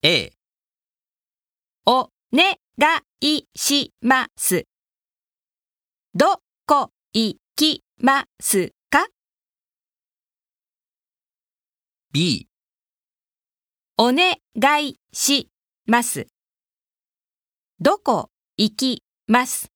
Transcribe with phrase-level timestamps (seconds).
[0.00, 0.32] A、
[1.84, 2.54] お願
[3.20, 4.64] いします。
[6.14, 9.08] どこ行きますか
[12.12, 12.46] ？B、
[13.96, 15.50] お願いし
[15.86, 16.28] ます。
[17.80, 19.72] どこ行きます？